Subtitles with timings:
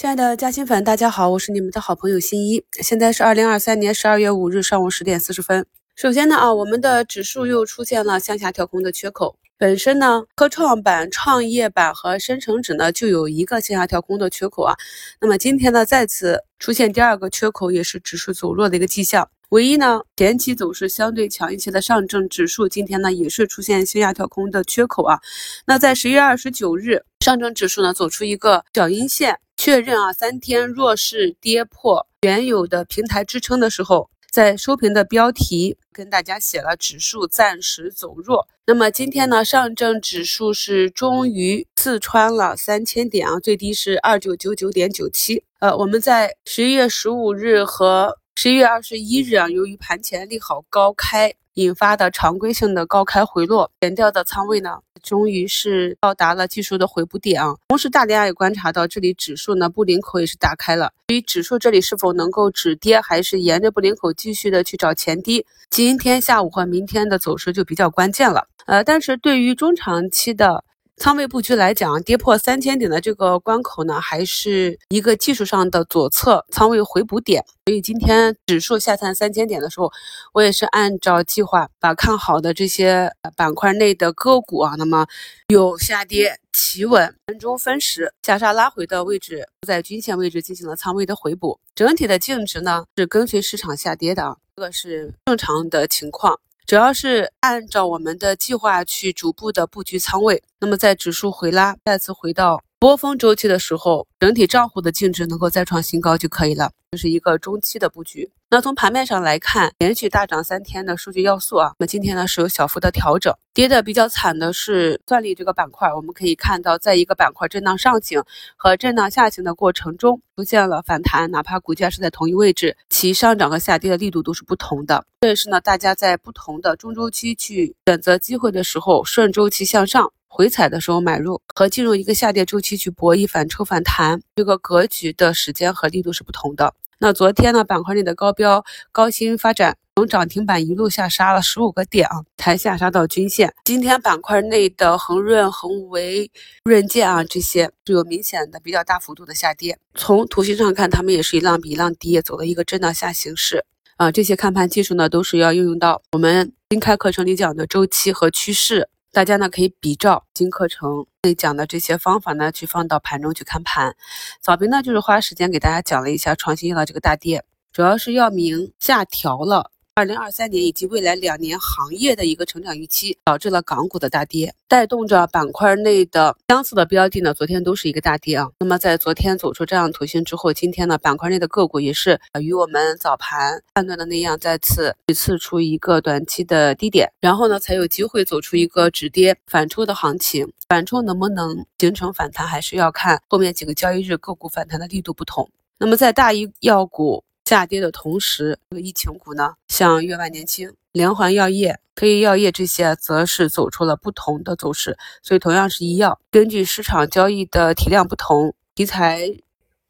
[0.00, 2.64] 亲爱的嘉兴粉，大家好，我是你们的好朋友新一。
[2.80, 5.66] 现在是二零二三年十二月五日上午十点四十分。
[5.94, 9.36] 首先呢，啊，我们的指数又出现了向下跳空的缺口。
[9.58, 14.74] 本身呢，科创板、创业板和深成指呢就有一个向下跳空的缺口啊。
[15.20, 19.28] 那么今天呢，再次出现第二个缺口，也是指数走弱的一个迹象。
[19.50, 25.18] 唯一呢，前期走势相对强一些的上证指数，今天呢也是出现向下跳空的缺口啊。
[25.66, 29.38] 那在十月二十九日，上证指数呢走出一个小阴线。
[29.62, 38.48] 确认啊，三天若是跌破原有的平台支撑的时候，在收评的标题跟大家写了指数暂时走弱。
[38.64, 45.44] 那么今天呢，上证指数是终于刺穿了三千点啊，最低是二九九九点九七。
[45.58, 51.34] 呃，我们在十一月十五日和十一月二十一日啊，由于盘前利好高开。
[51.54, 57.54] 引发的常规性的高开回落，减掉的仓位呢，终于是到达了技术的回补点啊。
[57.68, 60.92] 同时，大家也观察到，这里指数呢布林口也是打开了。
[61.06, 68.46] 对于指数这里是否能够止跌，还是沿着布林口继续的去找前低，今天下午和明天的走势就比较关键了。
[68.66, 70.64] 呃，但是对于中长期的。
[71.00, 77.42] 仓位布局来讲，跌破三千点的这个关口呢，还是一个技术上的左侧仓位回补点。
[77.64, 79.90] 所以今天指数下探三千点的时候，
[80.34, 85.06] 我也是按照计划把看好的这些板块内的个股啊，那么
[85.48, 91.58] 有下跌企稳、盘中分时下杀拉回的位置，在均线位置进行了仓位的回补。
[91.74, 96.38] 整体的净值呢是跟随市场下跌的啊，这个是正常的情况。
[96.70, 108.32] 主要是按照我们的计划去逐步的布局仓位，那么在指数回拉再次回到波峰周期的时候，整体账户的净值能够再创新高就可以了，这是一个中期的布局。
[108.48, 115.92] 那从盘面上来看，连续大涨三天的数据要素啊，那今天呢是有小幅的调整，跌的比较惨的是算力这个板块。
[115.92, 118.24] 我们可以看到，在一个板块震荡上行
[118.56, 125.04] 和震荡下行的过程中，出现了反弹，哪怕股价是在同一位置，其上涨和下跌的力度都是不同的。
[125.20, 136.72] 这也是呢，大家在不同的中周期去选择机会的时候，顺周期向上回踩的时候买入，和进入一个下跌周期去博弈反抽反弹，这个格局的时间和力度是不同的。
[137.00, 143.52] 那昨天呢，板块内的高标高新发展从涨停板一路下杀了十五个点啊，才下杀到均线。
[143.64, 146.30] 今天板块内的恒润、恒维、
[146.62, 149.78] 润建啊，这些是有明显的比较大幅度的下跌。
[149.94, 153.64] 从图形上看，它们也是一浪比一浪低，走了一个震荡下行势
[153.96, 154.12] 啊。
[154.12, 158.88] 这些看盘技术呢，都是要应用到我们新开课程里讲的周期和趋势。
[159.12, 163.96] 大家呢可以比照新课程里讲的这些方法呢，去放到盘中去看盘。
[164.40, 169.72] 早评呢就是花时间给大家讲了一下创新药的这个大跌，主要是药明下调了。
[170.00, 178.48] 二零二三年以及未来两年行业的一个成长预期，导致了港股的大跌，带动着板块内的相似的标的呢，昨天都是一个大跌啊。
[178.60, 190.50] 那么在昨天走出这样图形之后，今天呢，板块内的个股也是与我们早盘判断的那样，再次刺出一个短期的低点，然后呢，才有机会走出一个止跌反抽的行情。
[190.66, 195.50] 反抽能不能形成反弹，还是要看后面几个交易日个股反弹的力度不同。
[195.76, 197.22] 那么在大医药股。
[197.50, 204.96] 下跌的同时，这个疫情股呢，像越万年青、连环药业、科医药业这些，则是走出了不同的走势。
[205.20, 209.28] 所以，同样是医药，根据市场交易的体量不同，题材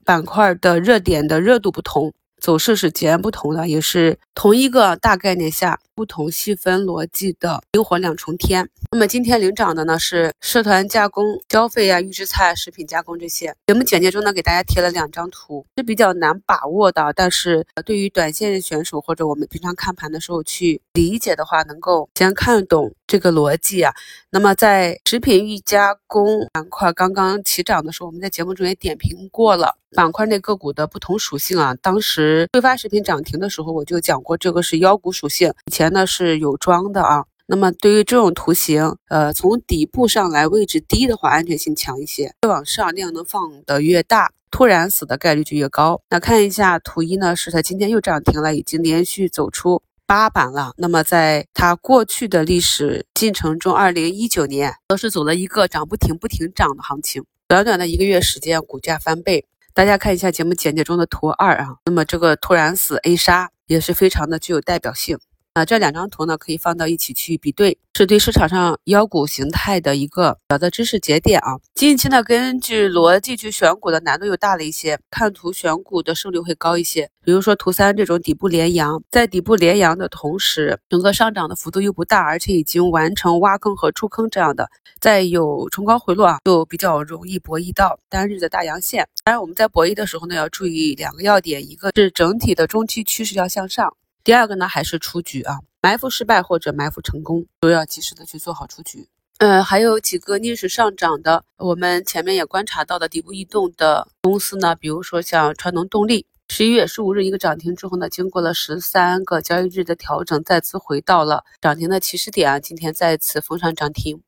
[0.06, 2.14] 板块的热点的热度不同。
[2.40, 8.68] 走势是截然不同的，也是同一个大概念下不同细分逻辑的冰火两重天。
[8.90, 13.54] 那么今天领涨的呢是社团加工、消费呀、预制菜、食品加工这些。
[13.66, 23.92] 节目简介中呢给大家贴了两张图，是比较难把握的，但是对于短线选手或者我们平常看盘的时候去理解的话，能够先看懂这个逻辑啊。
[24.30, 29.74] 那么在食品预加工板块刚刚起涨的时候，我们在节目中也点评过了。
[29.96, 37.24] 板块内个股的不同属性啊，当时汇发食品涨停的时候，我就讲过这个是妖股属性，以前呢是有庄的啊。
[37.46, 46.00] 那么对于这种图形，呃，从底部上来位置低的话，安全性强一些，越往上量能放的越大，突然死的概率就越高。
[46.10, 50.72] 那看一下图一呢，是它今天又涨停了，已经连续走出八板了。
[50.76, 59.46] 那么在它过去的历史进程中，二零一九年都是走了一个涨不停、不停涨的行情，短短的一个月时间，股价翻倍。
[59.72, 65.16] 大家看一下节目简介中的图二啊，那么这个突然死 A 杀也是非常的具有代表性。
[65.52, 71.58] 啊，这两张图呢可以放到一起去比对，是对市场上妖股形态的一个小的知识节点啊。
[71.74, 77.10] 近期呢，根据逻辑去选股的难度又大了一些，看图选股的胜率会高一些。
[77.24, 84.70] 比如说图三这种底部连阳，在底部连阳的同时，整个上涨的幅度又不大，而且已经完成挖坑和出坑这样的，
[85.00, 89.08] 再有冲高回落啊，就比较容易博弈到单日的大阳线。
[89.24, 93.96] 当然我们在博弈的时候呢，要注意两个要点，一个是整体的中期趋势要向上。
[94.22, 99.08] 第二个呢，还是出局啊，埋伏失败或者埋伏成功，都要及时的去做好出局。
[99.38, 114.22] 呃，还有几个逆势上涨的，我们前面也观察到的底部异动的公司呢，比如说像川能动力，十一月十五日一个涨停之后呢，经过了十三个交易日的调整，再次回到了涨停的起始点啊，今天再次封上涨停。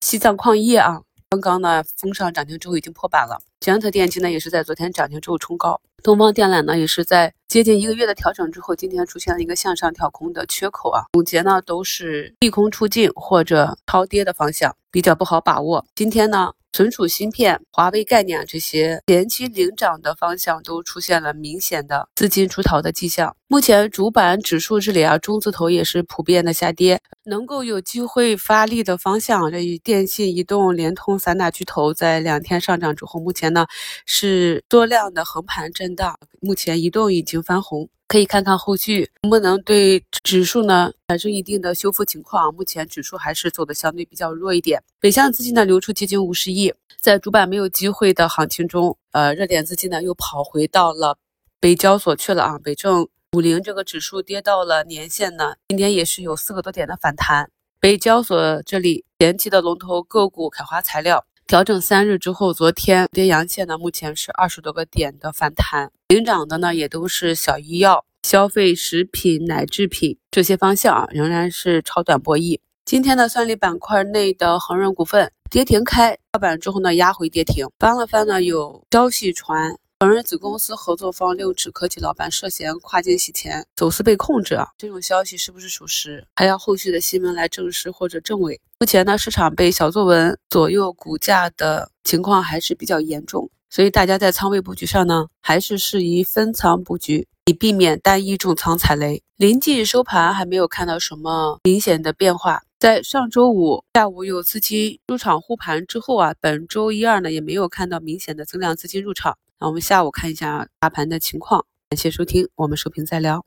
[0.00, 1.00] 西藏矿业啊。
[1.30, 15.84] 刚刚呢封上涨停之后已经破板了，捷安特电器呢也是在昨天涨停之后冲高，东方电缆呢也是在接近一个月的调整之后，今天出现了一个向上跳空的缺口啊，总结呢都是利空出尽或者超跌的方向，比较不好把握。
[15.94, 16.52] 今天呢。
[16.78, 23.34] 存储芯片、华为概念这些前期领涨的方向都出现了明显的资金出逃的迹象。
[23.48, 33.66] 目前主板指数这里啊，中字头也是普遍的下跌，能够有机会发力的方向，这与电信、移动、联通三大巨头在两天上涨之后，目前呢
[34.06, 36.16] 是多量的横盘震荡。
[36.40, 37.88] 目前移动已经翻红。
[38.08, 42.52] 可以看看后续能不能对指数呢产生一定的修复情况。
[42.54, 44.82] 目前指数还是走的相对比较弱一点。
[44.98, 51.18] 北向资金呢流出接近五十亿，在主板没有机会的行情中，呃，热点资金呢又跑回到了
[51.60, 52.58] 北交所去了啊。
[52.58, 57.50] 北证五零这个指数跌到了年线呢，今天也是有四个多点的反弹。
[57.78, 61.22] 北交所这里前期的龙头个股凯华材料。
[61.48, 72.60] 调整三日之后，昨天跌阳线呢，目前是二十多个点的反弹，领涨的呢也都是小医药、消费食品、奶制品这些方向啊，仍然是超短博弈。
[72.84, 79.74] 今天的算力板块内的恒润股份跌停开跳板之后呢，压回跌停，翻了翻呢，有消息传。
[80.00, 86.24] 本人子公司合作方六指科技老板涉嫌跨境洗钱、走私被控制啊，这种消息是不是属实？
[86.36, 88.60] 还要后续的新闻来证实或者证伪。
[88.78, 99.20] 目前呢，市场被小作文左右股价的情况还是比较严重，所以大家在仓位布局上呢，还是适宜分仓布局，以避免单一重仓踩雷。
[99.36, 102.62] 临近收盘，还没有看到什么明显的变化。
[102.78, 109.36] 在上周五下午有资金入场护盘之后啊，本周一二呢也没有看到明显的增量资金入场。
[109.60, 111.66] 那我们下午看一下大盘的情况。
[111.90, 113.44] 感谢收听，我们收评再聊。